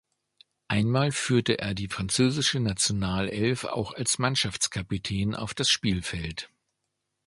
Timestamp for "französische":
1.87-2.59